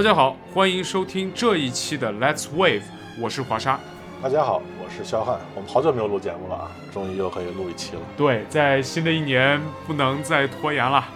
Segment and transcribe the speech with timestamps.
[0.00, 2.80] 大家好，欢迎收听这一期的 Let's Wave，
[3.20, 3.78] 我是华沙。
[4.22, 5.38] 大家好，我是肖汉。
[5.54, 8.00] 我们好久没有录节目了啊，终于又可以录一期了。
[8.16, 11.06] 对，在新的一年不能再拖延了。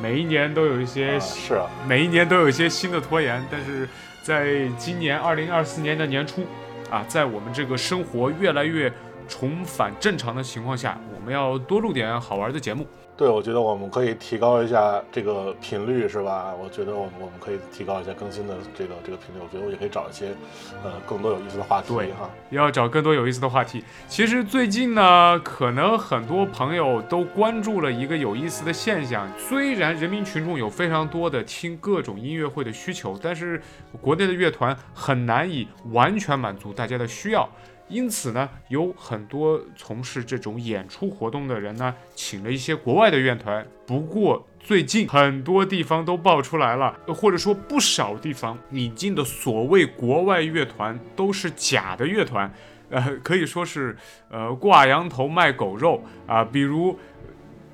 [0.00, 3.44] 每一年都有一些，是啊，每一年都有一些新的拖延。
[3.50, 3.88] 但是
[4.22, 6.46] 在今年二零二四年的年初，
[6.92, 8.88] 啊，在我们这个生活越来越
[9.26, 12.86] 重返正常的情况下，我们要多录点好玩的节目。
[13.22, 16.52] 对，我觉得我们可以提高一下这个频率，是吧？
[16.60, 19.38] 我觉得我们我们可以提高一下更新的这个这个频率。
[19.40, 20.34] 我觉得我也可以找一些，
[20.82, 21.94] 呃，更多有意思的话题。
[21.94, 23.84] 对哈，要找更多有意思的话题。
[24.08, 29.30] 其实最近呢，可能很多朋友都关注了一个有意思的现象。
[29.38, 33.62] 虽然人民群众有非常多的听各种音乐会的需求，但是
[34.00, 37.48] 国内的乐团很难以完全满足大家的需要。
[37.92, 43.66] 因此呢，有很多从事这种演出活动的人呢，请了一些国外的乐团。
[43.86, 52.50] 不过最近很多地方都爆出来了，或者说不少地方引进的所谓国外乐团都是假的乐团，
[52.88, 53.94] 呃，可以说是
[54.30, 56.42] 呃挂羊头卖狗肉啊。
[56.42, 56.98] 比如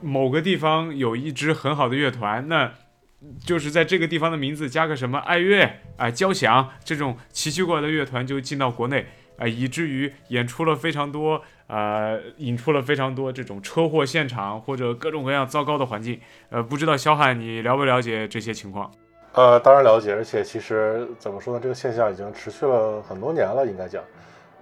[0.01, 2.73] 某个地方有一支很好的乐团，那
[3.45, 9.07] 就是在这个地方的名字加个什么爱乐啊、交响这种奇奇怪怪的乐团就进到国内。
[9.39, 16.21] 啊，以至于演出了非常多，呃，引出了非常多这种车祸现场或者各种各样糟糕的环境。
[16.51, 18.91] 呃，不知道肖汉你了不了解这些情况？
[19.33, 24.03] 呃，当然了解，而且其实怎么说呢，这个现象已经持续了很多年了，应该讲。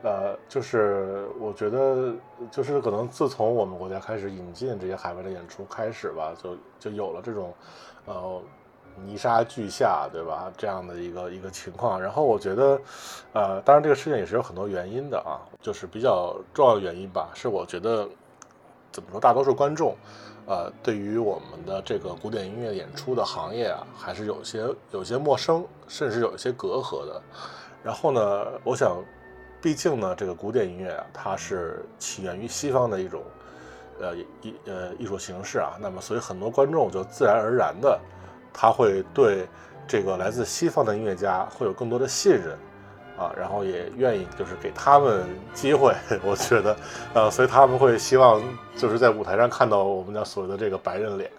[0.03, 2.15] 呃，就是我觉得，
[2.51, 7.55] 就是可能自从我们国家开始引进这些海外的演出开始吧，就就有了这种，
[8.05, 8.43] 呃。
[9.05, 10.51] 泥沙俱下，对吧？
[10.57, 12.81] 这样的一个一个情况，然后我觉得，
[13.33, 18.09] 呃，当然这个事情也是有很多原因的啊，就是比较重要的原因吧，是我觉得
[18.91, 19.95] 怎么说，大多数观众，
[20.47, 27.21] 呃，对于我们的这个古典音乐演出的行业啊，还是有些有些陌生，甚至有一些隔阂的。
[27.83, 28.97] 然后呢，我想，
[29.61, 33.23] 毕竟呢，这个古典音乐啊，它是起源于西方的一种，
[34.01, 38.01] 呃，艺呃艺术形式啊，那么所以很多观众就自然而然的。
[38.59, 39.47] 他会对
[39.87, 42.53] 这个来自西方的音乐家会有更多的信任，
[43.19, 45.95] 啊，然后也愿意就是给他们机会。
[46.25, 46.77] 我觉得，
[47.13, 48.43] 呃，所以他们会希望
[48.75, 51.31] 就是在舞台上看到我们讲所谓的这个白人脸，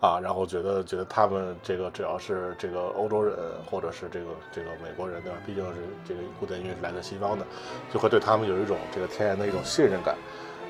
[0.00, 3.34] 啊，然后觉得觉得他们这个只要是这个欧洲人
[3.70, 5.38] 或者是这个这个美国人对吧？
[5.46, 7.46] 毕竟是这个古典音乐是来自西方的，
[7.90, 10.14] 就会对他们有一种这个天然的一种信任感。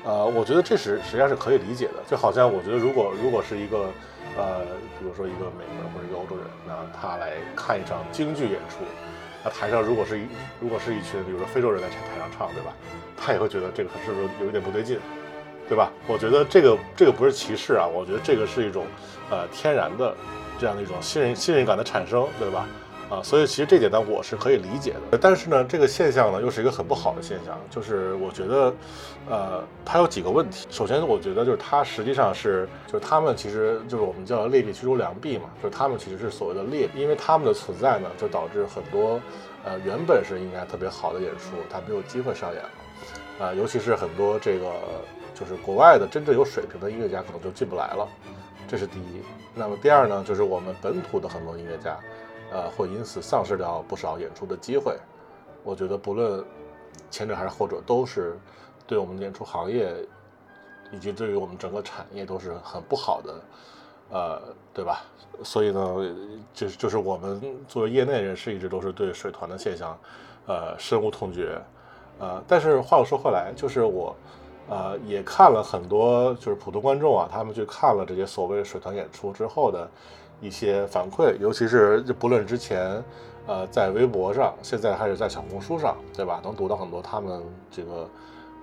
[0.03, 1.95] 呃，我觉得这是实际上是可以理解的。
[2.07, 3.89] 就好像我觉得如果如果是一个。
[4.37, 4.63] 呃，
[4.97, 8.85] 比如说一个美国人或者一个欧洲人，那他来看一场京剧演出，
[9.43, 10.21] 那台上如果是一
[10.61, 12.71] 如果是一群比如说非洲人在台上唱，对吧？
[13.17, 14.97] 他也会觉得这个是不是有一点不对劲，
[15.67, 15.91] 对吧？
[16.07, 18.85] 我觉得这个这个不是歧视啊，我觉得这个是一种
[19.29, 20.15] 呃天然的
[20.57, 22.65] 这样的一种信任信任感的产生，对吧？
[23.09, 25.17] 啊，所以其实这点呢，我是可以理解的。
[25.19, 28.73] 但是呢，这个现象呢，又是一个很不好的现象，就是我觉得，
[29.27, 30.67] 呃，它有几个问题。
[30.69, 39.19] 首先，我觉得就是它实际上是，就是他们其实就是我们叫劣币驱逐良币嘛，就是他们其实是所谓的劣，因为他们的存在呢，就导致很多，
[39.63, 42.69] 呃，原本是应该特别好的演出，它没有机会上演了。
[43.39, 44.71] 啊，尤其是很多这个
[45.33, 48.07] 就是国外的真正有水平的音乐家可能就进不来了，
[48.67, 49.23] 这是第一。
[49.55, 51.97] 那么第二呢，就是我们本土的很多音乐家。
[52.51, 54.97] 呃，会因此丧失掉不少演出的机会。
[55.63, 56.43] 我觉得不论
[57.11, 58.37] 前者还是后者，都是
[58.87, 59.93] 对我们演出行业
[60.91, 63.41] 以及对于我们整个产业都是很不好的，
[64.09, 64.41] 呃，
[64.73, 65.01] 对吧？
[65.43, 65.95] 所以呢，
[66.53, 69.97] 就是就是我们作为业内人士，一直都是对水团的现象，
[70.47, 71.61] 呃，深恶痛绝。
[72.19, 74.15] 呃，但是话又说回来，就是我
[74.69, 79.89] 呃也看了很多，就是普通观众啊，他们去看了这些所谓水团演出之后的。
[80.41, 83.03] 一些反馈，尤其是不论之前，
[83.45, 86.39] 呃，在微博上，现在还是在小红书上，对吧？
[86.41, 88.09] 能读到很多他们这个，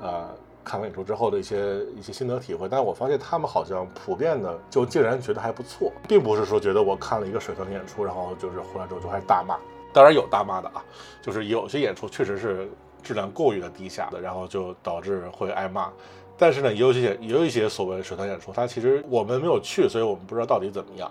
[0.00, 0.24] 呃，
[0.64, 2.66] 看完演出之后的一些一些心得体会。
[2.66, 9.58] 但是我发现他们好像普遍的就竟然觉得还不错，并不是说觉得我看了一个水团的演出，然后就是回来之后就开始大骂。
[9.92, 10.82] 当然有大骂的啊，
[11.20, 12.66] 就是有些演出确实是
[13.06, 15.92] 质量过于的低下的，然后就导致会挨骂。
[16.36, 21.10] 但是呢，也有一些也有一些所谓的水团演出，它其实我们没有去，所以我们不知道到底怎么样。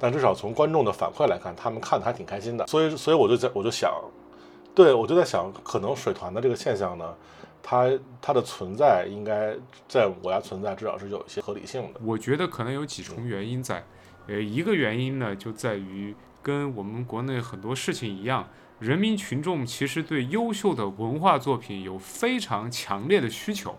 [0.00, 3.92] 但至少从观众的反馈来看，他们看的还挺开心的，所以，所以我就在我就想，
[4.74, 7.14] 对我就在想，可能水团的这个现象呢，
[7.62, 7.88] 它
[8.20, 9.54] 它的存在应该
[9.86, 12.00] 在我们国家存在，至少是有一些合理性的。
[12.04, 13.84] 我觉得可能有几重原因在，
[14.26, 16.12] 呃，一个原因呢就在于
[16.42, 18.48] 跟我们国内很多事情一样，
[18.80, 23.78] 人民群众其实对优秀的文化作品有非常强烈的需求，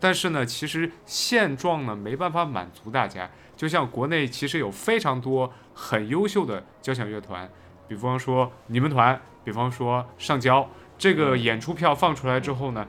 [0.00, 3.30] 但是呢，其实现状呢没办法满足大家。
[3.56, 7.48] 就像国内其实有非常多很优秀的交响乐团，
[7.86, 10.68] 比方说你们团，比方说上交，
[10.98, 12.84] 这个演出票放出来之后呢，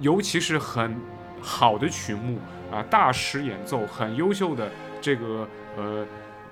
[0.00, 1.00] 尤其是很
[1.40, 2.38] 好的曲目
[2.70, 4.70] 啊，大师演奏，很优秀的
[5.00, 5.48] 这个
[5.78, 6.04] 呃，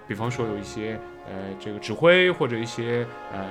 [0.06, 3.44] 比方说有一些呃这个指挥或者一些呃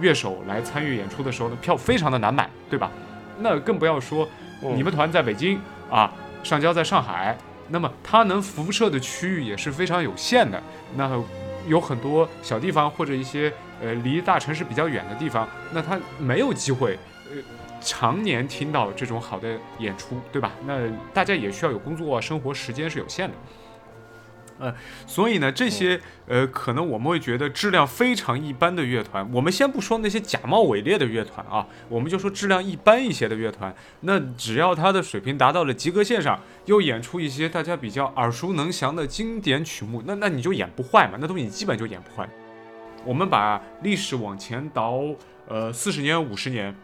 [0.00, 2.90] 乐手来参与演出的时候呢，票非常的难买，对吧？
[3.38, 4.28] 那更不要说
[4.62, 5.60] 嗯你们团在北京
[5.90, 6.12] 啊，
[6.42, 7.36] 上交在上海，
[7.68, 10.62] 那么它能辐射的区域也是非常有限的。
[10.96, 11.22] 那
[11.66, 13.52] 有很多小地方或者一些
[13.82, 16.98] 呃离大城市比较远的地方，那它没有机会
[17.30, 17.42] 呃
[17.80, 20.52] 常年听到这种好的演出，对吧？
[20.66, 20.78] 那
[21.12, 23.34] 大家也需要有工作、啊生活时间是有限的。
[24.58, 24.72] 呃，
[25.06, 42.28] 所以呢，这些呃，可能我们会觉得质量非常一般的乐团，我们先不说那些假冒伪劣的乐团啊，我们就说质量一般一些的乐团，那只要它的水平达到了及格线上，又演出一些大家比较耳熟能详的经典曲目，那那你就演不坏嘛，那东西你基本就演不坏。
[43.04, 45.00] 我们把历史往前倒，
[45.48, 46.74] 呃，四十年、五十年，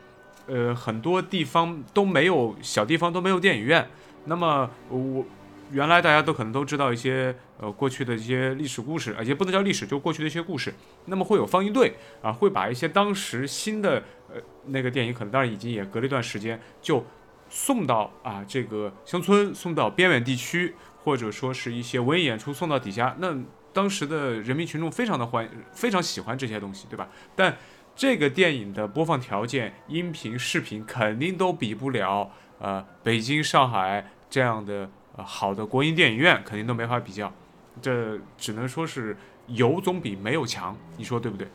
[0.46, 3.88] 呃，很多地方都没有，小地方都没有电影院。
[4.26, 5.24] 那么我
[5.72, 10.72] 原来大家都可能都知道一些呃过去的一些历史故事，而且不能叫历史，就过去的一些故事。
[11.04, 14.02] 那么会有放映队啊，会把一些当时新的
[14.32, 17.04] 呃那个电影，可能当然已经也隔了一段时间，就
[17.48, 20.74] 送到啊这个乡村，送到边远地区，
[21.04, 23.14] 或者说是一些文艺演出送到底下。
[23.18, 23.36] 那
[23.72, 27.08] 当时的人民群众非常的欢，非常喜欢这些东西，对吧？
[27.36, 27.56] 但
[27.94, 37.32] 这个电影的播放条件，音频、视频肯定都比不了呃北京、上海这样的呃好的国营电影院，肯定都没法比较。
[37.80, 39.16] 这只能说是
[39.46, 41.48] 有总比没有强，你说对不对？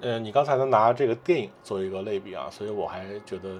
[0.00, 3.58] 呃，你刚才能拿这个电影做一个类比啊，所以我还觉得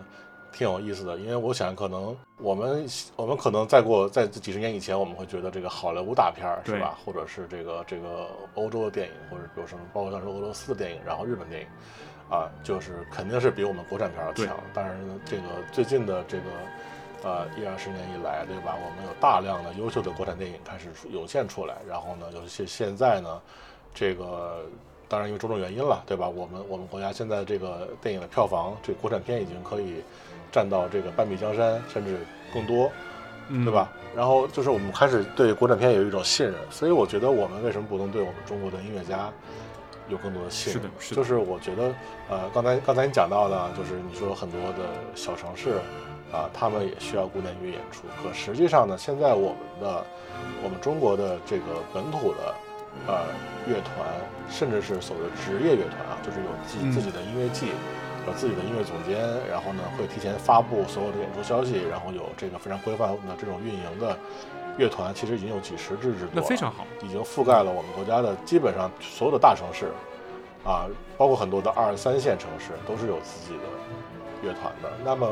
[0.52, 1.16] 挺有意思的。
[1.16, 2.86] 因为我想，可能我们
[3.16, 11.66] 我们可能再过在几十年以前，我们会觉得这个好莱坞大片儿是吧，或者是这个这个欧洲的电影，或者比如说包括像是俄罗斯的电影，然后日本电影，
[12.28, 14.54] 啊，就是肯定是比我们国产片儿要强。
[14.74, 15.42] 但是呢，这个
[15.72, 16.44] 最近的这个
[17.24, 18.76] 呃一二十年以来，对吧？
[18.76, 23.40] 我们有大量的优秀的国产电影开始涌现出来，然后呢，尤其现在呢，
[23.94, 24.66] 这个
[25.08, 26.28] 当然因为种种原因了，对吧？
[26.28, 30.02] 我们我们国家现在这个电影的票房，这个国产片已经可以
[30.52, 32.18] 占到这个半壁江山，甚至
[32.52, 32.90] 更多，
[33.48, 33.90] 嗯，对吧？
[34.14, 39.32] 然后就是我们开始对国产片有一种信任，所以我觉得我们为什么不能对我们中国的音乐家
[40.08, 40.82] 有更多的信任？
[40.82, 41.94] 是的是的就是我觉得，
[42.28, 45.80] 呃，刚才刚才你讲到的，就是你说很多的小城市
[46.34, 50.04] 啊、他们也需要古典音乐演出，可实际上呢，现在我们的
[50.64, 52.54] 我们中国的这个本土的
[53.06, 53.22] 呃
[53.68, 54.04] 乐团，
[54.50, 57.68] 甚至是所谓的职业乐团啊，就是有自自己的音乐季。
[58.26, 59.20] 有自己的音乐总监，
[59.50, 64.16] 然后呢会提前发布所有的演出消息，然后有这个非常规范的这种运营的
[64.78, 66.86] 乐团，其实已经有几十支之多了，那非常好。
[67.02, 69.92] 已经覆盖了我们国家的基本上所有的大城市，
[70.64, 70.86] 啊，
[71.18, 73.64] 包括很多的二三线城市都是有自己的
[74.42, 74.90] 乐团的。
[75.04, 75.28] 那么，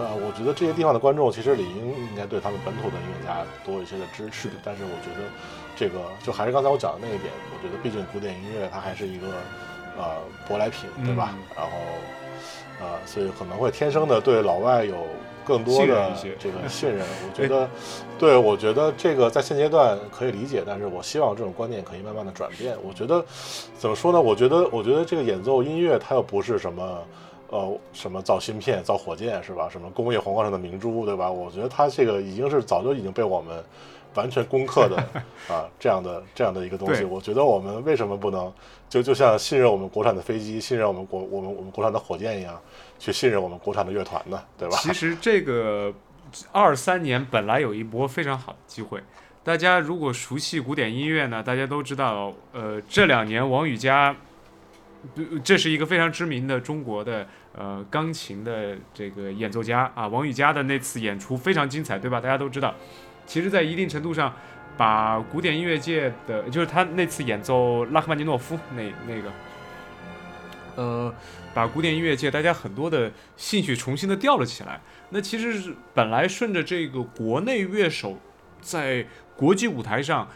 [0.00, 4.48] 呃，我觉得这些地方的观众其实理应应该对他们本土的音乐家多一些的支持。
[4.64, 5.28] 但是我觉得
[5.76, 9.26] 这个就还是刚才我讲的那一点，我觉得毕竟古典音乐它还是一个
[9.98, 10.16] 呃
[10.48, 11.34] 舶来品，对吧？
[11.34, 11.72] 嗯然后
[12.80, 15.06] 呃，所以可能会天生的对老外有
[15.44, 17.04] 更多的这个 信任。
[17.28, 17.68] 我觉得，
[18.18, 22.74] 对我觉得这个在现阶段可以理解，但是我希望这种观念可以慢慢的转变。
[22.82, 23.22] 我觉得
[23.76, 24.18] 怎么说呢？
[24.18, 27.04] 我觉得，我觉得这个演奏音乐它又不是什么。
[27.50, 29.68] 呃，什么造芯片、造火箭是吧？
[29.68, 31.30] 什么工业皇冠上的明珠，对吧？
[31.30, 33.62] 我觉得它这个已经是早就已经被我们
[34.14, 34.96] 完全攻克的
[35.52, 37.04] 啊，这样的这样的一个东西。
[37.04, 38.52] 我觉得我们为什么不能
[38.88, 42.60] 就就像信任我们国产的飞机、信任我们国我们我们国产的火箭一样，
[42.98, 44.40] 去信任我们国产的乐团呢？
[44.56, 44.76] 对吧？
[44.82, 45.92] 其实这个
[46.52, 49.02] 二三年本来有一波非常好的机会，
[49.42, 54.16] 大家如果熟悉古典音乐呢，大家都知道，呃，这两年王羽佳，呃
[55.42, 62.20] 这是一个非常知名的中国的呃钢琴的这个演奏家啊，王羽佳的那次演出非常精彩，对吧？
[62.20, 62.74] 大家都知道，
[63.26, 64.34] 其实，在一定程度上。
[64.76, 69.30] 把古典音乐界的，就是他那次演奏拉赫曼尼诺夫那那个，
[70.76, 71.14] 呃，
[71.52, 74.80] 把古典音乐界大家很多的兴趣重新的吊了起来。
[75.10, 78.18] 那其实是本来顺着这个国内乐手
[78.62, 80.26] 在国际舞台上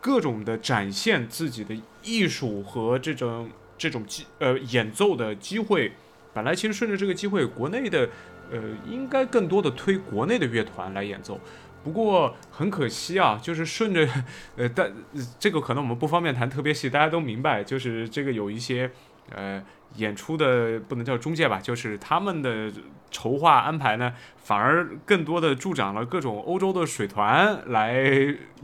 [0.00, 3.50] 各种的展现自己的艺术和这种
[3.82, 5.90] 这种机呃演奏的机会，
[6.32, 8.08] 本来其实顺着这个机会，国内的
[8.52, 11.40] 呃应该更多的推国内的乐团来演奏。
[11.82, 14.08] 不过很可惜啊，就是顺着，
[14.54, 14.94] 呃，但、
[15.36, 18.88] 这个可能我们不方便谈特别细，大家都明白，就是这个有一些
[19.30, 19.60] 呃，
[19.96, 22.72] 演出的不能叫中介吧，就是他们的
[23.10, 28.02] 筹划安排呢，反而更多的助长了各种欧洲的水团来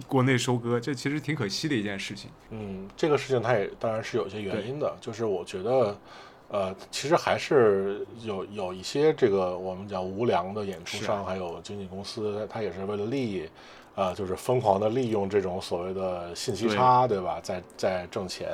[0.07, 2.31] 国内收割，这其实挺可惜的一件事情。
[2.51, 5.97] 嗯，这个事情它也当然是有一些原因的，就是我觉得，
[6.49, 13.47] 呃，其实还是有有一些这个我们讲无良的演出商，还有经纪公司，他也是为了利益，
[13.97, 18.49] 呃，就是疯狂的利用这种所谓的信息差，对吧，在在挣钱。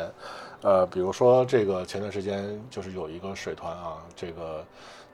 [0.64, 4.64] 呃，比如说这个前段时间就是有一个水团啊，这个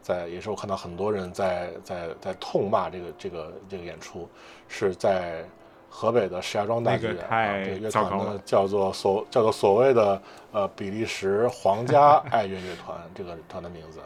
[0.00, 4.28] 在也是我看到很多人在在在痛骂这个这个这个演出，
[4.69, 5.45] 是在
[5.88, 13.99] 河北的石家庄大剧院啊，这个乐团呢叫做所叫做所谓的呃比利时皇家 爱乐乐团，这个团的名字，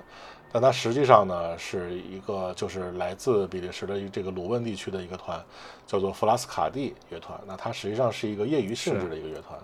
[0.51, 5.39] 但它实际上呢是一个就是来自比利时的这个鲁汶地区的一个团，
[5.87, 9.59] 叫做弗拉斯卡蒂乐团，那它实际上是一个业余性质的一个乐团。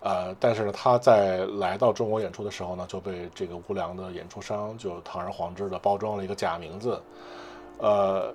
[0.00, 7.02] 呃，但是呢，他在来到中国演出的时候呢，就被这个无良的演出商就堂而皇之的包装了一个假名字。
[7.78, 8.32] 呃，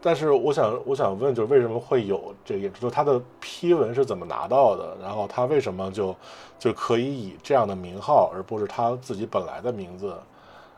[0.00, 2.82] 但是我想，我想问，就是为什么会有这个演出？
[2.82, 4.96] 就他的批文是怎么拿到的？
[5.02, 6.14] 然后他为什么就
[6.60, 10.14] 就可以以这样的名号，而不是他自己本来的名字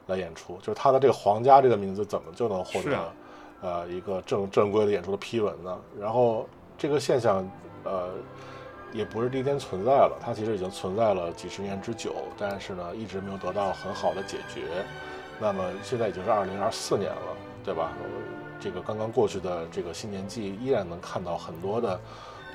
[0.07, 0.57] 来演出？
[0.63, 2.99] 就是他的这个皇家这个名字怎么就能获得
[3.61, 5.79] 呃一个正正规的演出的批文呢？
[6.01, 6.47] 然后
[6.79, 7.47] 这个现象，
[7.85, 8.09] 呃。
[8.93, 14.85] 也不是第一天存在了，它其实已经存在了几十年之久，但是呢，一直没有得到很好的解决。
[15.41, 17.93] 那么现在已经是二零二四年了，对吧？
[18.61, 21.99] 这个刚刚过去的这个新年季，依然能看到很多的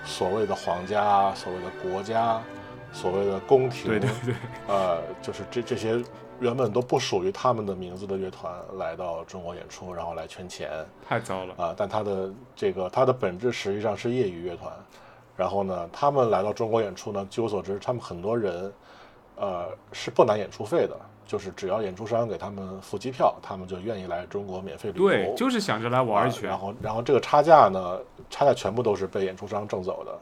[0.05, 2.41] 所谓的皇家、所谓的国家、
[2.93, 4.35] 所谓的宫廷，对对对，
[4.69, 6.01] 呃，就是这这些
[6.39, 10.69] 原本都不属于他们的名字的乐团来到中国演出，然后来圈钱，
[11.05, 11.75] 太糟了啊！
[11.75, 14.71] 但它的这个它的本质实际上是业余乐团。
[15.37, 18.73] 然后呢，他们来到中国演出呢，据我所知，他们很多人，
[19.35, 25.07] 呃，是不拿演出费的，就是只要演出商给他们付机票，他们就愿意来中国免费旅游。
[25.07, 26.49] 对，就是想着来玩一圈。
[26.49, 27.99] 然后，然后这个差价呢，
[28.31, 30.17] 差价全部都是被演出商挣走的。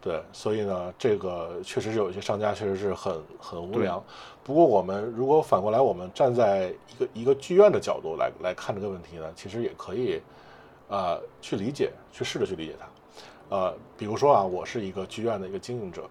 [0.00, 4.02] 对，所以呢，这个确实是有一些商家确实是很很无良。
[4.42, 10.20] 不过，我们如果反过来，我们站在一个一个剧院的角度来来看这个问题呢，其实也可以，
[10.88, 12.86] 啊，去理解，去试着去理解它。
[13.48, 16.08] 呃，比如说啊，我是一个剧院的一个经营者，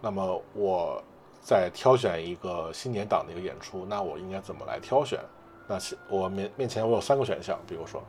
[0.00, 1.02] 那么我
[1.40, 5.20] 在挑选一个新年档的一个演出，那我应该怎么来挑选？
[5.68, 5.78] 那
[6.08, 8.02] 我面面前我有三个选项，比如说，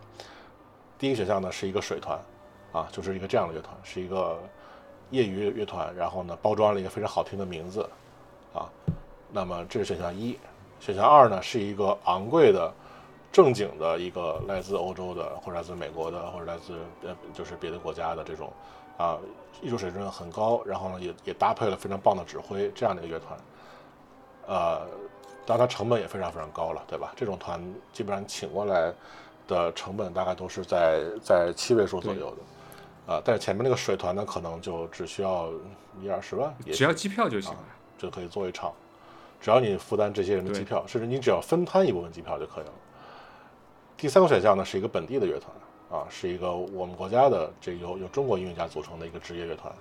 [0.98, 2.19] 第一个选项呢是一个水团，
[2.72, 4.39] 啊，就是一个这样的乐团，是一个
[5.12, 7.88] 业余乐团，然后呢包装了一个非常好听的名字，
[8.53, 8.67] 啊，
[9.31, 10.38] 那么这是选项一。
[10.79, 12.74] 选项二呢是一个昂贵的。
[13.31, 18.51] 正经的一个来自欧洲的，或者来自美国的，或者来自呃就是别的国家的这种，
[18.98, 19.17] 啊，
[19.62, 23.39] 艺术水准很高，然后呢也也搭配了非常棒的指挥这样的一个乐团，
[24.48, 24.79] 呃，
[25.45, 27.13] 当然它成本也非常非常高了，对吧？
[27.15, 27.62] 这种团
[27.93, 28.91] 基本上请过来
[29.48, 35.50] 的成本大概都是在在七位数左右的，啊，但是前面那个水团呢，可能就只需要
[36.01, 37.59] 一二十万，只要机票就行了，
[37.98, 38.74] 就可以做一场，
[39.39, 42.71] 只要你负担这些人的机票，甚至你只要分摊一部分机票就可以了。
[44.00, 49.74] 第三个选项呢，是一个本地的乐团，啊，是一个我们国家的这由由中国音乐家组成的一个职业乐团，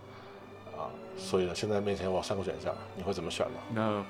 [0.77, 3.61] 啊，所以呢，现在面前我有三个选项，你会怎么选呢？
[3.73, 4.05] 那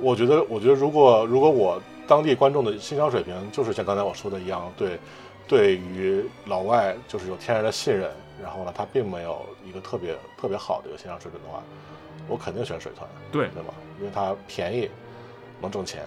[0.00, 5.00] 我觉得，我觉得如果如果我当地观众的欣赏水平就是像刚才我说的一样，对，
[5.48, 8.08] 对于老外就是有天然的信任，
[8.40, 11.60] 然后呢，他并没有一个特别特别好的一个欣赏水准的话，
[12.28, 13.74] 我肯定选水团，对对吧？
[13.98, 14.88] 因为它便宜，
[15.60, 16.04] 能挣钱，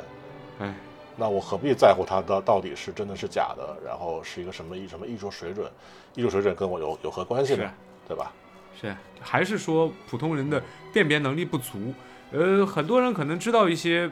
[0.59, 0.73] 哎。
[1.15, 3.77] 那我何必在乎它的到底是真的是假的？
[3.85, 5.69] 然后是一个什么艺什么艺术水准？
[6.15, 7.69] 艺术水准跟我有有何关系呢？
[8.07, 8.31] 对吧？
[8.79, 11.93] 是，还是说普通人的辨别能力不足？
[12.31, 14.09] 呃，很多人可能知道一些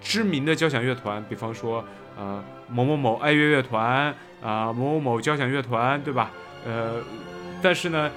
[0.00, 1.84] 知名的交响乐团，比方说
[2.18, 6.32] 呃某某某爱乐乐团啊，某某某交响乐团，对吧？
[6.66, 7.00] 呃，
[7.62, 8.10] 但是呢，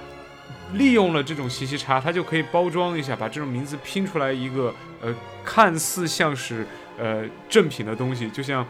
[0.72, 5.14] 利用了这种信息差，它就可以包装一下，把这种名字拼出来一个呃
[5.44, 6.66] 看似像是。
[6.98, 8.66] 呃，正品的东西，就像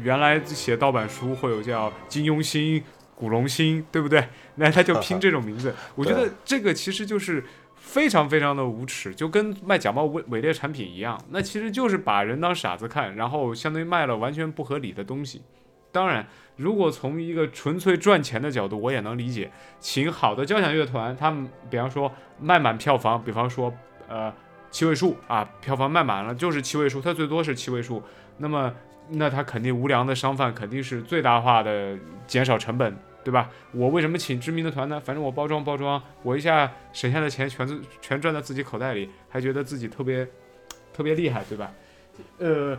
[0.00, 2.82] 原来写盗版书会有叫金庸星、
[3.14, 4.26] 古龙星，对不对？
[4.56, 5.74] 那他就拼这种名字。
[5.94, 7.42] 我觉得这个其实就是
[7.76, 11.18] 非常非常的无耻，就跟卖假冒伪伪劣产品一样。
[11.30, 15.42] 那其实就是把人当傻子看，然后相当于卖了完全不合理的东西。
[15.90, 16.26] 当然，
[16.56, 23.72] 如果从一个纯粹赚钱的角度，我也能理解，请好的交响乐团，他们比方说卖满票房，比方说
[24.08, 24.32] 呃。
[24.72, 28.02] 七位数啊，票房卖满了就是七位数，它最多是七位数。
[28.38, 28.74] 那么，
[29.10, 33.48] 那他肯定无良的商贩肯定是最大化的减少成本，对吧？
[33.72, 34.98] 我为什么请知名的团呢？
[34.98, 40.26] 反正我包装包装，我一下省下的钱全全赚到自己口袋里，还觉得自己特别
[40.92, 41.70] 特别厉害，对吧？
[42.38, 42.76] 呃，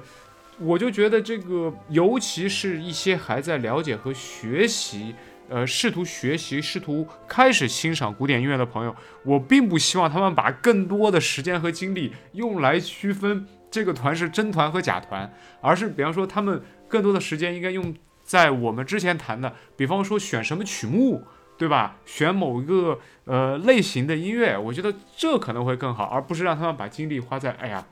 [0.58, 5.14] 我就觉得这个，尤其是一些还在了解和学习，
[5.54, 15.32] 呃，试图学习、试图开始欣赏古典音乐的朋友，我并不希望他们把更多的时间和精力用来区分这个团是真团和假团，
[15.62, 17.94] 而是比方说他们更多的时间应该用
[18.24, 21.24] 在我们之前谈的，比方说选什么曲目。
[21.56, 21.98] 对吧？
[22.04, 27.86] 选某一个呃类型的音乐，我觉得这可能会更好，而不是让他们把精力花在哎呀，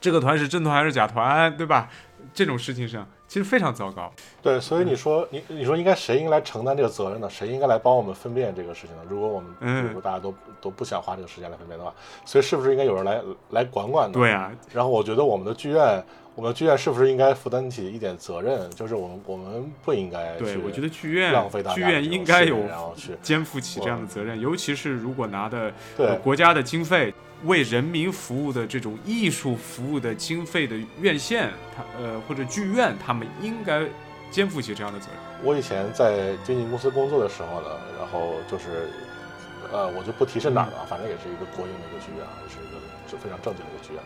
[0.00, 1.90] 这个团是真团还是假团，对吧？
[2.32, 4.12] 这种事情上其实非常糟糕。
[4.40, 7.28] 对，所以你说你你说应该谁应该来承担这个责任呢？
[7.28, 9.02] 谁应该来帮我们分辨这个事情呢？
[9.08, 11.92] 如果我们如果大家都都不想花这个时间来分辨的话，
[12.24, 14.12] 所以是不是应该有人来来管管呢？
[14.12, 14.52] 对啊。
[14.72, 16.00] 然后我觉得我们的剧院。
[16.36, 18.68] 我们的剧院是不是应该负担起一点责任？
[18.70, 25.72] 就是我们我们不应该对，我觉得剧院浪费大剧院应该有然后去肩负起这样的责任，尤其是如果拿的
[26.24, 27.14] 国家的经费
[27.44, 33.86] 为人民服务的这种艺术服务的经费的院线，他呃或者剧院，他们应该
[34.30, 35.16] 肩负起这样的责任。
[35.42, 38.90] 我以前在经纪公司工作的时候呢，然后就是
[39.72, 44.02] 呃，我就不提是哪儿了，反正也是一个国营的一个剧院，也是一个就非常正经的一个剧院。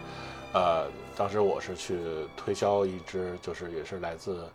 [0.52, 1.99] 呃，当时我是去
[2.37, 4.49] 推销一支，就是也是来自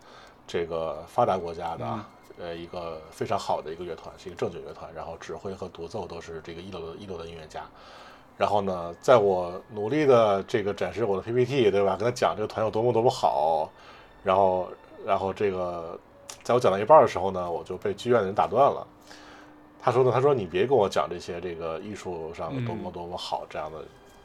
[0.46, 2.04] 这个发达国家的，
[2.38, 7.62] 呃，一个非常好的一个乐团，是一个正经乐团，然后指挥和独奏都是这个一流的一流的音乐家。
[8.36, 11.96] 然后呢，在我努力的这个展示我的 PPT，对吧？
[11.96, 13.70] 跟他讲这个团有多么多么好，
[14.22, 14.68] 然后，
[15.06, 15.98] 然后这个
[16.42, 18.86] 在我讲到一半的时候呢，我就被剧院的人打断了。
[19.80, 23.78] 他说呢，他说你别跟我讲这些这个艺术上的多么多么好这样的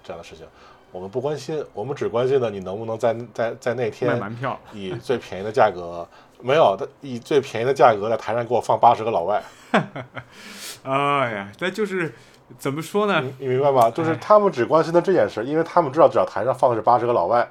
[0.04, 0.46] 这样的事情。
[0.92, 6.08] 我们不关心，我们只关心呢你能不能在在在那天卖门票，以最便宜的价格，
[6.40, 9.44] 没有他，以最便宜的价格在台上给我放八十个老外。
[10.82, 12.12] 哎呀，那就是
[12.58, 13.24] 怎么说呢？
[13.38, 13.90] 你明白吗？
[13.92, 17.48] 就是他们只关心的这件事，因为他们知道只要台上放的是八十个老外，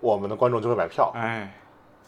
[0.00, 1.10] 我们的观众就会买票。
[1.14, 1.52] 哎，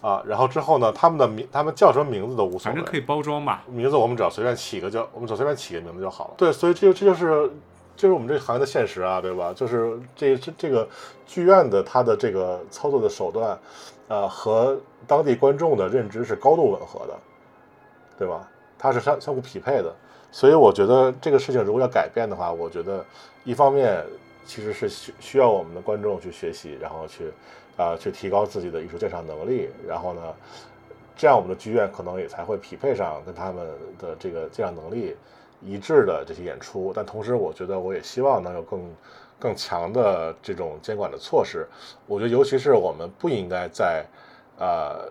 [0.01, 3.63] 啊，然后之后呢，他们的名，他们叫什么名字都无所谓，反正可以包装吧。
[3.67, 6.35] 名字我们只要随便起个叫，我们只要随便起个名字就好了。
[6.37, 7.51] 对，所以这就这就是。
[7.97, 9.55] 就是我们这个行业的现实啊，对吧？
[9.57, 10.87] 就是这这这个
[11.25, 13.59] 剧院的它的这个操作的手段，
[14.07, 17.19] 呃，和当地观众的认知是高度吻合的，
[18.19, 18.47] 对吧？
[18.79, 19.95] 它是相相互匹配的。
[20.31, 23.05] 所以我觉得这个事情如果要改变的话，我觉得
[23.45, 24.05] 一方面
[24.45, 27.33] 其实是需需要我们的观众去学习，然后去
[27.77, 30.23] 啊去提高自己的艺术鉴赏能力，然后呢，
[31.17, 33.67] 这样我们的剧院可能也才会匹配上跟他们
[33.99, 35.17] 的这个鉴赏能力。
[35.63, 38.95] 一致的这些演出，但同时我觉得我也希望能有更
[39.39, 41.67] 更强的这种监管的措施。
[42.07, 44.05] 我觉得尤其是我们不应该在
[44.59, 45.11] 呃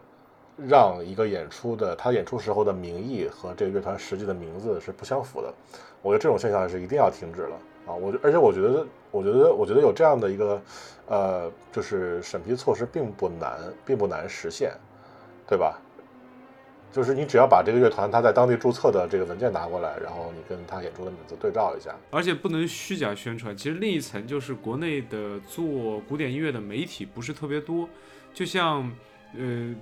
[0.57, 5.53] 让一个演出的他演出时候的名义和这个乐团实际的名字是不相符的。
[6.01, 7.55] 我觉得这种现象是一定要停止了
[7.87, 7.93] 啊！
[7.93, 10.61] 我而且我觉得我觉得我觉得有这样的一个
[11.07, 14.71] 呃就是审批措施并不难，并不难实现，
[15.47, 15.79] 对吧？
[16.91, 23.57] 就是你只要把这个乐团他在当地注册的这个文件拿过来，然后你跟他演出的名字对照一下，而且不能虚假宣传。
[23.57, 27.89] 其实另一层就是国内的做古典音乐的媒体不是特别多，
[28.33, 28.89] 就像
[29.37, 29.75] 呃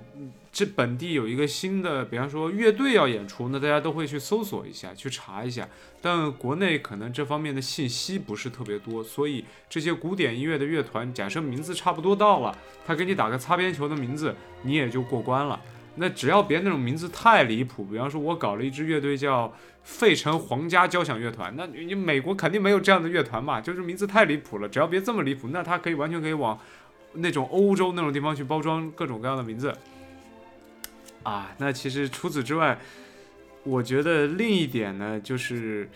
[0.52, 5.68] 这本地有一个新的，比方说乐队要演出，那大家都会去搜索一下，去查一下。
[6.00, 15.60] 但国内可能这方面的信息不是特别多，所以这些古典音乐的乐团，假设名字差不多到了，他给你打个擦边球的名字，你也就过关了。
[15.96, 24.68] 那只要别那种名字太离谱，比方说我搞了一支乐队叫费城皇家交响乐团，那你美国肯定没有这样的乐团嘛，就是名字太离谱了。
[24.68, 26.58] 只要别这么离谱，那他可以完全可以往
[27.14, 29.76] 那种欧洲那种地方去包装各种各样的名字
[31.22, 31.54] 啊。
[31.58, 32.78] 那其实除此之外，
[33.62, 35.88] 我觉得另一点呢，就是。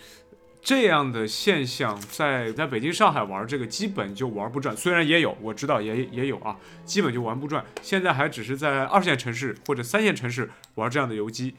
[0.61, 6.55] 这样的现象在在北京、上海玩这个基本就玩不转，虽然也有，我知道也也有啊，
[6.85, 7.65] 基本就玩不转。
[7.81, 11.55] 现在还只是在二线城市或者三线城市玩这样的游击。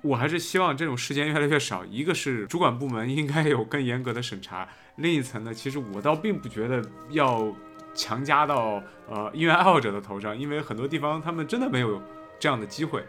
[0.00, 1.84] 我还是希望这种事件越来越少。
[1.84, 4.66] 一个是主管部门应该有更严格的审查，
[4.96, 7.54] 另一层呢，其实我倒并不觉得要
[7.98, 12.00] 强加到呃音乐爱好者的头上，因为很多地方他们真的没有
[12.38, 13.04] 这样的机会，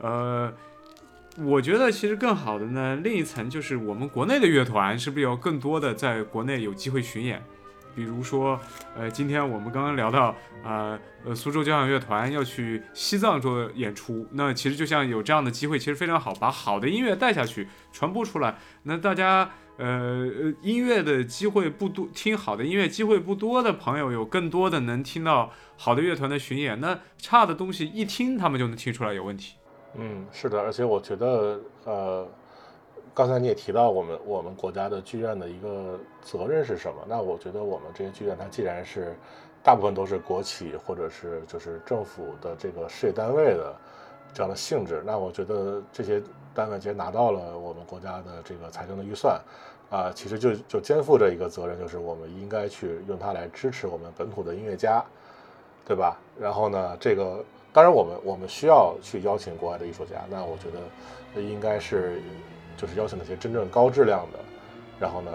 [0.00, 0.52] 呃。
[1.38, 7.42] 我觉得其实更好的呢，另一层就是我们国内的乐团是不是有更多的在国内有机会巡演？
[7.94, 8.60] 比如说，
[8.94, 18.54] 呃，今天我们刚刚聊到，呃，呃，苏州交响乐团要去西藏做演出，那其实就像有这样的机会，其实非常好，把好的音乐带下去，传播出来。
[18.82, 20.26] 那大家，呃，
[20.60, 29.56] 音乐的机会不多，听好的音乐机会不多的朋友，有更多的能听到好的乐团的巡演，那差的东西一听，他们就能听出来有问题。
[29.94, 32.28] 嗯，是的，而且我觉得，呃，
[33.14, 37.04] 刚才你也提到我们我们国家的剧院的一个责任是什么？
[37.08, 39.16] 那我觉得我们这些剧院，它既然是
[39.62, 43.74] 大部分都是国企或者是就是政府的这个事业单位的
[44.34, 46.22] 这样的性质，那我觉得这些
[46.54, 49.40] 单位既然拿到了我们国家的这个财政的预算，
[49.90, 55.04] 啊，其实就就肩负着一个责任，就是我们应该去用它来支持我们本土的音乐家，
[55.86, 56.16] 对吧？
[56.40, 62.20] 然后呢，这个当然我们我们需要去邀请国外的艺术家，那我觉得应该是
[62.76, 64.38] 就是邀请那些真正高质量的，
[65.00, 65.30] 然后呢，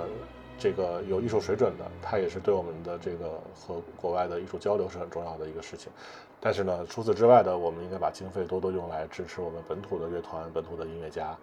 [0.58, 5.91] 这个有艺术水准的，它也是对我们的这个和国外的艺术交流是很重要的一个事情。
[6.39, 11.38] 但是呢，除此之外的，我们应该把经费多多用来支持我们本土的乐团、本土的音乐家。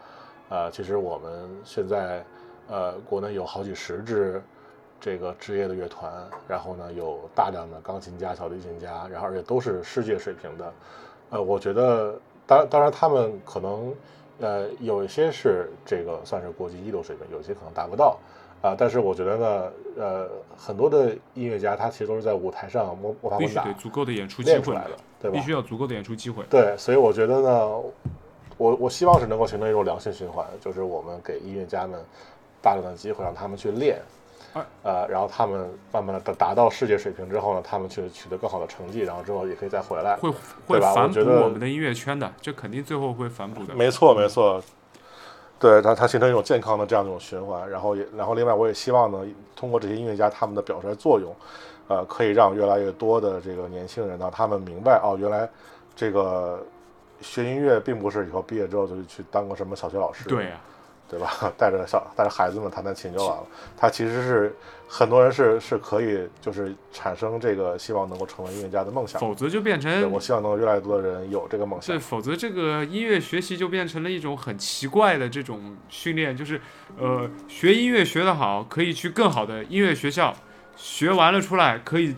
[0.49, 2.25] 啊，其实我们现在。
[2.67, 4.43] 呃，国内有好几十支
[4.99, 6.11] 这个职业的乐团，
[6.49, 10.73] 然后呢，有大量的钢琴家、小提琴家，然后而且都是世界水平的。
[11.29, 13.95] 呃，我觉得，当当然他们可能，
[14.41, 18.17] 呃，有一些是这个算是国际一流水平，有些可能达不到
[18.67, 18.77] 啊。
[18.79, 25.37] 但是我觉得呢，呃，很多的音乐家他其实都是在舞台上摸摸爬滚打，足够的演出机会来的，对吧？
[25.39, 26.43] 必须要足够的演出机会。
[26.51, 27.69] 对，所以我觉得呢，
[28.57, 32.01] 我我希望是能够形成一种良性循环，就是我们给音乐家们。
[32.65, 34.01] 大量的机会让他们去练，
[34.83, 40.31] 呃，然后他们慢慢的达达到世界水平之后呢，他们去取得更好的成绩，然后之后也可以再回来，会
[40.67, 43.75] 会反哺我们的音乐圈的，这肯定最后会反哺的。
[43.75, 44.63] 没错，没错，
[45.59, 49.19] 对它它形成一种健康的这样一种循环，然后也然后另外我也希望呢，
[49.57, 51.35] 通过这些音乐家他们的表率作用，
[51.89, 55.49] 呃，可以让越来越多的这个年轻人呢，他们明白哦，原来
[55.97, 56.63] 这个
[57.21, 60.29] 学音乐并不是以后毕业之后就去当个什么小学老师。
[60.29, 60.61] 对呀。
[61.15, 61.31] 对吧？
[61.57, 63.47] 带着小带着孩子们弹弹琴就完了。
[63.77, 64.57] 他其实是
[64.89, 69.21] 很多人是是可以就是产生这个希望能够成为音乐家的梦想。
[69.21, 71.95] 否则就变成我希望能够越来越多的人有这个梦想。
[71.95, 76.61] 对，否则这个音乐学习就变成了一种很奇怪的这种训练，就是
[76.99, 80.35] 呃学音乐学得好可以去更好的音乐学校，
[80.75, 82.17] 学完了出来可以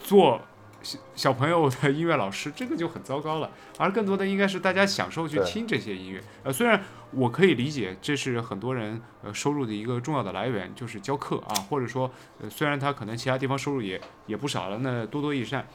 [0.00, 0.40] 做。
[0.84, 3.50] 小小朋友的音乐老师，这个就很糟糕了。
[3.78, 6.22] 而更多的应该是大家享受去听这些音乐。
[6.44, 15.66] 呃，虽然我可以理解，这是很多人呃收入的一个重要的来源，就是教课啊，或者说，呃，虽然他可能其他地方收入也也不少了，那多多益善。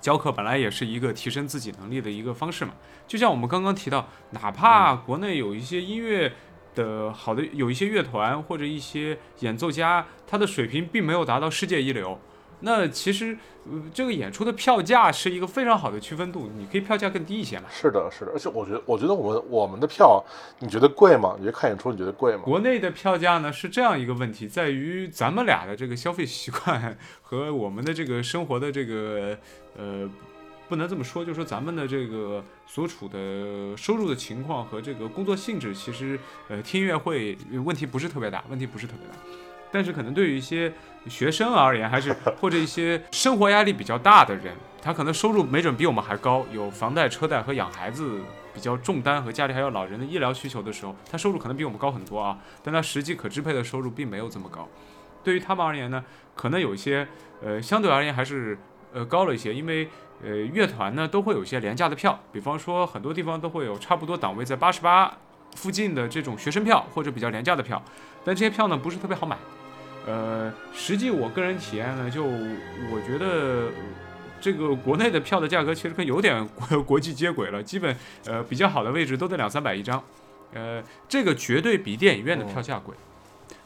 [0.00, 2.72] 教课本来也是一个提升自己能力的一个方式嘛。
[3.06, 6.32] 就像我们刚刚提到，哪怕国内有一些音乐
[6.74, 12.20] 的好的，有一些乐团或者一些演奏家，他的水平并没有达到世界一流。
[12.64, 17.64] 那其实，呃，这个演出的票价是一个非常好的区分度，你可以票价更低一些嘛。
[17.68, 20.24] 是的，是的，而且我觉得，我觉得我们我们的票，
[20.60, 21.34] 你觉得贵吗？
[21.36, 22.42] 你觉得看演出你觉得贵吗？
[22.44, 29.36] 国内的票价呢是这样一个问题，在于咱们俩的这个消费习惯和我们的这个生活的这个，
[29.76, 30.08] 呃，
[30.68, 36.16] 不能这么说，就是说咱们的这个所处的收入的情况和这个工作性质，其实，
[36.48, 39.14] 呃，听音乐会问题不是特别大，问题不是特别大。
[39.72, 40.72] 但是可能对于一些
[41.08, 48.20] 学生而言，还是 或者一些生活压力比较大的人，他可能收入没准比我们还高，有房贷、车贷和养孩子
[48.52, 52.38] 比较重担，和家里还有老人的医疗需求的时候，他收入可能比我们高很多啊。
[52.62, 54.68] 但他实际可支配的收入并没有这么高。
[55.24, 56.04] 对于他们而言呢，
[56.34, 57.06] 可能有一些
[57.42, 58.58] 呃相对而言还是
[58.92, 59.88] 呃高了一些，因为
[60.22, 65.16] 呃乐团呢都会有一些廉价的票，比方说很多地方都会有差不多档位在八十八
[65.54, 67.80] 附近的这种学生票或者比较廉价的票，
[68.24, 69.36] 但这些票呢不是特别好买。
[70.04, 73.70] 呃，实际我个人体验呢，就我觉得
[74.40, 80.02] 这个国内的票的价格其实跟有点国国际接轨了，基本呃比较好的位置都得两三百一张，
[80.52, 82.94] 呃，这个绝对比电影院的票价贵。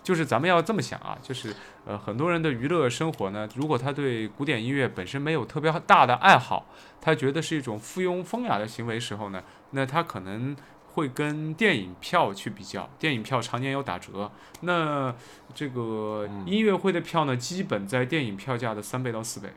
[0.03, 1.53] 就是咱们要这么想啊，就是
[1.87, 6.67] 呃很多人的娱乐生活呢，如果他对古典音乐本身没有特别大的爱好，
[7.01, 10.55] 他觉得是一种附庸风雅的行为时候呢，那他可能。
[10.97, 14.33] 会跟电影票去比较，电影票常年有打折。
[14.63, 15.15] 那
[15.55, 19.51] 这个音乐会的票呢，基本在电影票价的三倍到四倍，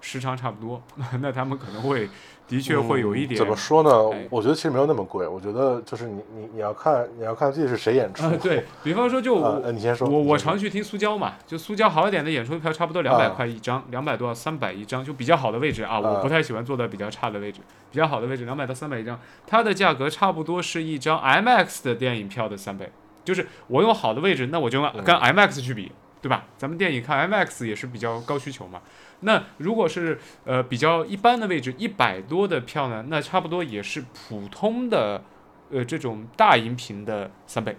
[0.00, 0.82] 时长差不多。
[1.20, 2.08] 那他们可能会。
[2.50, 4.26] 的确会有一点，怎么说呢？
[4.28, 5.24] 我觉得其实没有那么贵。
[5.24, 8.28] 我觉得就是你你你要看你要看自己是谁演出。
[8.38, 10.08] 对 比方说，就你先说。
[10.08, 16.00] 我我常去听苏娇嘛，就苏娇好一点的演出票差不多两百块一张，两百多三百一张，就比较好的位置啊。
[16.00, 17.60] 我不太喜欢坐在比较差的位置，
[17.92, 22.90] 比较好的位置两百到三百一张，它的价格差不多是一张 IMAX 的电影票的三倍。
[23.24, 26.44] 就是我用好的位置，那我就跟 IMAX 去比，对吧？
[26.58, 28.82] 咱们电影看 IMAX 也是比较高需求嘛。
[29.20, 35.22] 那如果是呃比较一般的位置，一百多的票呢，那差不多也是普通的，
[35.70, 37.76] 呃这种大荧屏的三倍，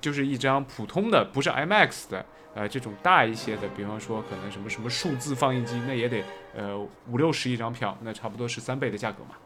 [0.00, 6.22] 就是一张普通的不是 IMAX 的，呃这种大一些的，比方说可能什么什么数字放映机，那也得
[6.56, 9.36] 呃五六十一张票，那差不多是三倍的价格嘛。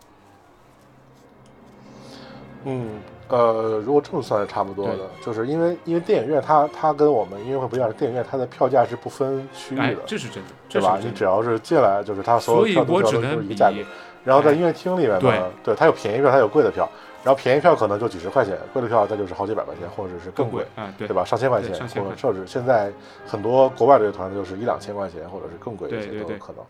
[2.64, 10.98] 嗯，呃，如果这么算是差不多的，就是因为因为电影院它它跟我们音乐会不一样，电影院它的票价是不分区域的，这是真的，对吧？
[11.02, 13.76] 你只要是进来，就是它所有票都是一个价格。
[14.24, 16.88] 然后在音乐厅里面呢，对它有便宜票，它有贵的票。
[17.24, 20.64] 然后便宜票可能就几十块钱，贵的票再就是好几百块钱，或者是更贵，
[20.96, 21.24] 对吧？
[21.24, 22.92] 上千块钱，或者甚至现在
[23.26, 26.64] 很多国外的乐团就是一两千块钱，或者是更贵一些都有可能。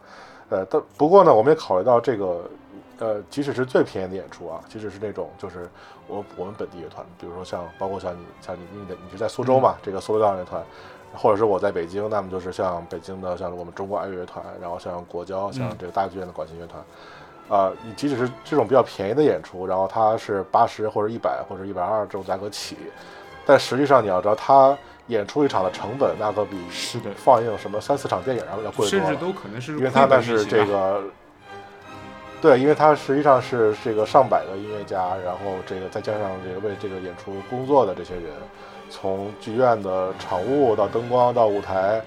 [0.49, 2.41] 呃，但不过呢，我们也考虑到这个，
[2.99, 5.69] 呃，即使是最便宜的演出啊，即使是那种就是
[6.07, 10.63] 我我们本地乐团，比如说像包括像你像你你的你是在苏州嘛，这个苏州交响乐团，
[11.15, 16.83] 或者是我在北京，那么就是像北京的像我们中国爱乐乐团，然后像国交，像这个大剧院的管弦乐团。
[17.49, 22.77] 啊，你即使是这种比较便宜的演出，然后它是八十或者一百或者一百二这种价格起，
[23.47, 27.11] 但实际上你要知道，它演出一场的成本那可比是的。
[27.15, 31.05] 放映什么三四场电影要要贵多了，甚至都可能是因为它那是这个，
[32.47, 38.25] 对，因为他实际上是这个上百个音乐家，然后这个再加上这个为这个演出工作的这些人，
[38.89, 42.01] 从剧院的场务到灯光到舞台，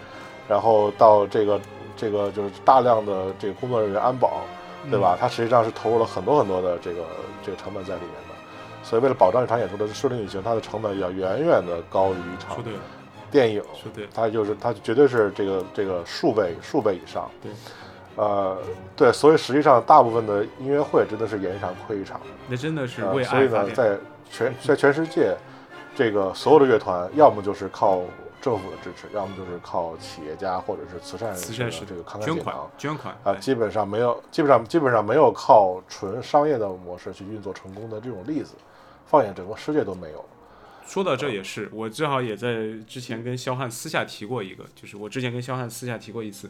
[0.47, 1.59] 然后到这个
[1.97, 4.41] 这个就是大量的这个工作人员安保。
[4.89, 5.17] 对吧？
[5.19, 7.03] 他实际上是投入了很多很多的这个
[7.43, 8.35] 这个成本在里面的，
[8.81, 12.63] 所以为了保障一场演出的顺利运行，它的成本要远远的高于一场
[13.29, 13.61] 电影。
[14.15, 17.29] 它就是它绝对是这个这个数倍数倍以上。
[17.43, 17.51] 对，
[18.19, 18.57] 呃，
[18.95, 22.19] 对，所以实际上大部分的音乐会真的是演一场亏一场。
[22.47, 23.97] 那真的是为爱所以呢，在
[24.29, 25.35] 全 在全世界，
[25.95, 28.01] 这个所有的乐团要么就是靠。
[28.41, 38.53] 政府的支持，要么就是靠企业家或者是慈善慈善这个慷慨捐款捐款啊，基本上没有，基本上基本上没有靠纯商业的模式去运作成功的这种例子，
[39.05, 40.23] 放眼整个世界都没有。
[40.87, 46.49] 说到这也是，我正好也在之前跟肖汉私下提过一个，就是我之前跟肖汉私下提过一次，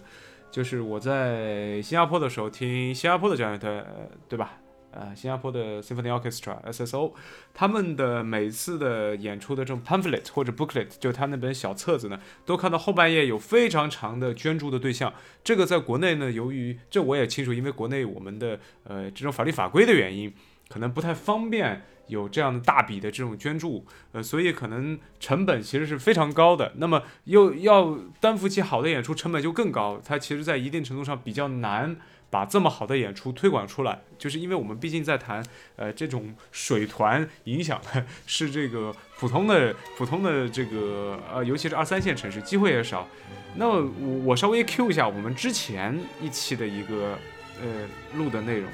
[0.51, 3.85] 就是我在新加坡的时候听新加坡的交响乐团，
[4.27, 4.57] 对吧？
[4.91, 7.13] 呃，新加坡的 Symphony Orchestra（SSO），
[7.53, 15.13] 他们的每次的演出的这种 pamphlet 或者 booklet，就他那本小册子呢，都看到后半页有非常长的捐助的对象。
[15.43, 20.33] 这个在国内呢，由于这我也清楚，因为国内我们的呃这种法律法规的原因，
[20.67, 26.73] 可能不太方便有这样的大笔的这种捐助，呃，所以可能成本其实是非常高的。
[26.75, 31.95] 那么又要担负起好的演出，成本就更高，它其实在一定程度上比较难。
[32.31, 35.43] 把这么好的演出推广出来，就是因为我们毕竟在谈，
[35.77, 43.07] 呃，这种水团影响的是这个普通的普通的这个呃，尤其是二三线城市，机会也少。
[43.55, 43.83] 那我
[44.25, 47.17] 我稍微 Q 一下我们之前一期的一个
[47.63, 48.69] 呃录的内容。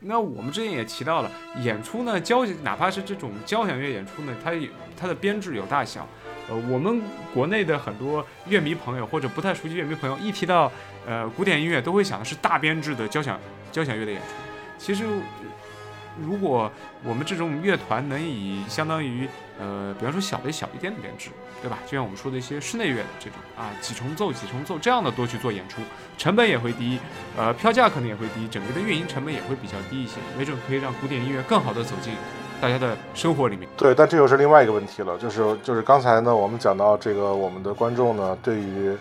[0.00, 1.30] 那我们之前也提到了，
[1.62, 4.52] 演出呢交哪怕是这种交响乐演出呢，它
[4.96, 6.06] 它的编制有大小。
[6.48, 7.02] 呃，我们
[7.34, 10.70] 国内的很多乐迷朋友或者不太熟悉乐迷朋友，一提到
[11.04, 13.40] 呃古典音乐，都会想的是大编制的交响
[13.72, 14.26] 交响乐的演出。
[14.78, 15.04] 其实，
[16.22, 16.70] 如果
[17.02, 21.30] 我们这种乐团能以相当于呃，比方说小的小一点的编制，
[21.62, 21.78] 对吧？
[21.86, 25.80] 就像我们说的一些室内乐的这种啊，几重奏几重奏这样的多去做演出，
[26.18, 26.98] 成本也会低，
[27.36, 32.12] 呃，票价可能也会低，整个的运营成本也会比较低一些，没准可以让古典音乐更好的走进。
[32.58, 38.96] 大家的生活里面，对，但这又是另外一个问题了，就是就是刚才呢，我们讲到这个，我们的观众呢，对于，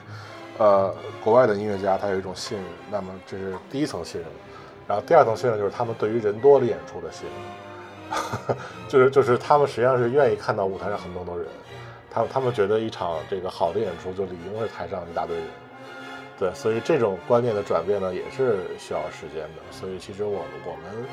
[0.58, 4.30] 呃，国外的音乐家，他有一种信任，那么这是第一层信任，
[4.86, 7.34] 然后第二层信任就是他们对于人多的演出的信任，
[8.88, 11.48] 就是就是他们实际上是愿意看到舞台上很多多人，
[12.10, 15.46] 他他们觉得一场这个好的演出就理应是台上一大堆人，
[16.40, 21.06] 对，所以这种观念的转变呢，也是需要时间的，所以其实我我们。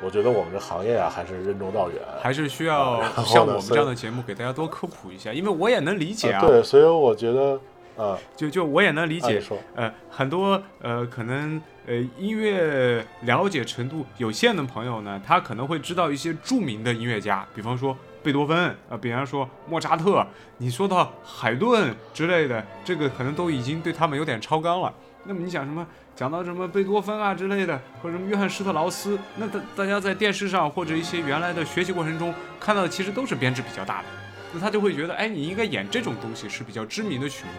[0.00, 6.40] 我觉得我们这行业啊，还是任重道远，还是需要像我们这样的节目给大家多科普一下，因为我也能理解啊。
[6.40, 7.60] 对，所以我觉得，
[7.96, 9.42] 呃，就就我也能理解，
[9.74, 20.26] 呃，很多呃可能呃音乐了解程度有限的朋友呢，他可能会知道一些著名的音乐家，比方说贝多芬，呃，比方说莫扎特，
[20.58, 24.92] 你说到海顿之类的，这个可能都已经对他们有点超纲了。
[25.24, 25.86] 那么你想什么？
[26.14, 34.08] 讲到什么贝多芬啊之类的，或者什么约翰施特劳斯，那大大家在电视上或者一些原来的学习过程中看到的，其实都是编制比较大的。
[34.52, 37.50] 那他就会觉得，哎，你应该演这种东西是比较知名的曲目。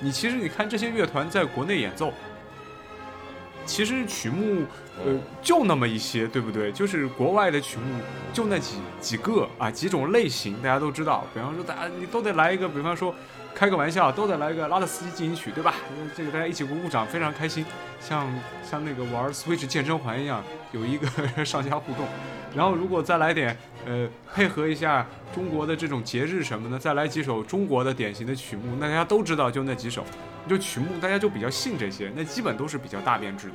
[0.00, 2.12] 你其实你看这些乐团在国内演奏，
[3.68, 4.64] 其实曲目
[4.96, 6.72] 呃就那么一些，对不对？
[6.72, 8.00] 就是国外的曲目
[8.32, 11.24] 就那几几个啊，几种类型大家都知道。
[11.34, 13.14] 比方说，大家你都得来一个，比方说。
[13.54, 15.74] 开个玩笑，都得来个拉特斯基进行曲，对吧？
[16.16, 17.66] 这个大家一起鼓鼓掌，非常开心，
[17.98, 18.24] 像
[18.62, 21.08] 像那个玩 Switch 健身环一样，有一个
[21.44, 22.06] 上下互动。
[22.58, 30.02] 然后如果再来点，呃，配合一下中国的这种节日什么的，再来几首中国的典型的曲目，那大家都知道，就那几首，
[30.48, 33.54] 就曲目大家就比较信这些，那基本都是比较大编制的，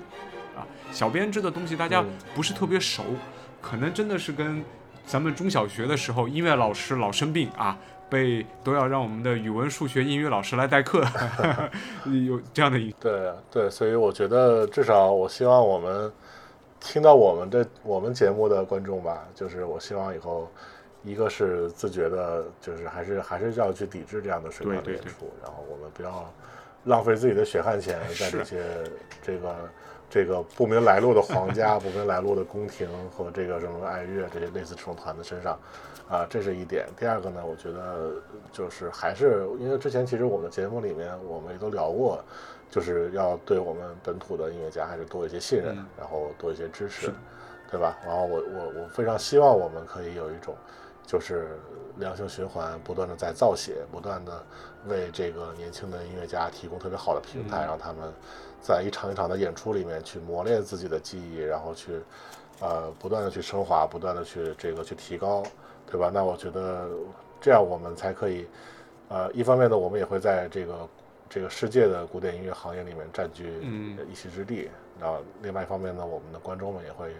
[0.57, 2.01] 啊，小编制的东西大家
[2.33, 3.03] 不是特别熟，
[3.61, 4.63] 可能真的是跟。
[5.05, 7.77] 咱们中小学的时候，音乐老师老生病啊，
[8.09, 11.05] 被都要让我们的语文、数学、英语老师来代课，
[12.25, 16.09] 有这样的一对对，所以我觉得至少我希望我们
[16.83, 20.49] 听到我们的我们节目的观众吧，就是我希望以后
[21.01, 26.29] 一个是自觉的，就是还是还是要去抵制这样的水管的对对演出，然后我们不要
[26.83, 28.61] 浪费自己的血汗钱在这些
[29.21, 29.55] 这个
[30.09, 35.57] 这个不明来路的皇家、 不明来路的宫廷和这个什么爱乐这些类似这种团的身上。
[36.13, 36.87] 啊，这是一点。
[36.95, 38.11] 第二个呢，我觉得
[38.51, 42.23] 就是还是因为之前其实我们的节目里面我们也都聊过，
[42.69, 47.11] 就是要对我们本土的音乐家还是多一些信任，嗯然后多一些支持，
[47.71, 47.97] 对吧？
[48.05, 50.53] 然后我我我非常希望我们可以有一种
[51.03, 51.57] 就是
[51.97, 54.43] 良性循环，不断的在造血，不断的
[54.85, 58.13] 为这个年轻的音乐家提供特别好的平台，嗯让他们
[58.61, 61.99] 在一场一场的演出里面去磨练自己的技艺，然后去
[62.59, 65.41] 呃不断的去升华，不断的去这个去提高，
[65.93, 66.09] 对吧？
[66.11, 66.89] 那我觉得
[67.39, 68.47] 这样我们才可以，
[69.09, 70.89] 呃，一方面呢，我们也会在这个
[71.29, 74.71] 这个世界的古典音乐行业里面占据嗯一席之地。
[74.99, 77.15] 然后另外一方面呢，我们的观众们也会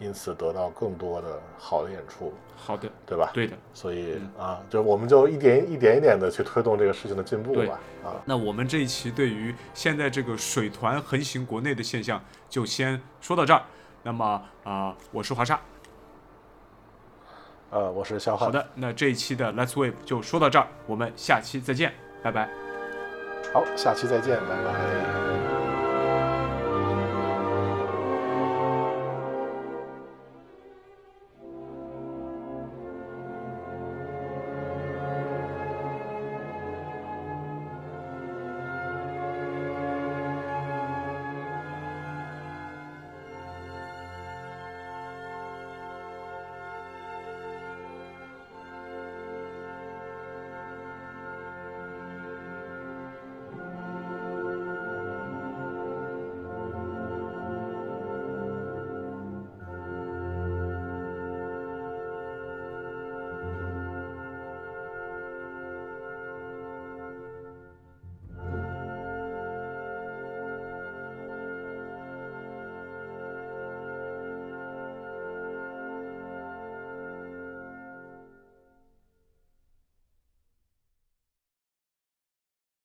[0.00, 3.30] 因此得到更多的好的演出，好的，对吧？
[3.32, 3.56] 对的。
[3.72, 7.78] 所以啊，就我们就一点一点一点的去推动这个事情的进步吧。
[8.04, 13.62] 啊，那我们这一期对于现在这个水团横行国内的现象，就先说到这儿。
[14.02, 15.60] 那么啊、我是华沙。
[17.70, 18.46] 呃，我是肖汉。
[18.46, 22.48] 好，的，那这一期的 Let's Wave 就说到这儿，我们下期再见，拜拜。
[23.52, 25.77] 好，下期再见，拜拜。